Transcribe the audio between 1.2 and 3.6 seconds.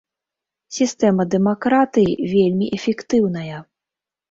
дэмакратыі вельмі эфектыўная.